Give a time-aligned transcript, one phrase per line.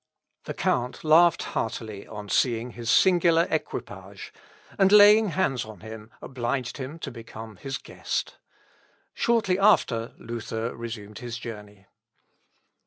[0.45, 4.33] The count laughed heartily on seeing his singular equipage;
[4.79, 8.39] and, laying hands on him, obliged him to become his guest.
[9.13, 11.85] Shortly after Luther resumed his journey.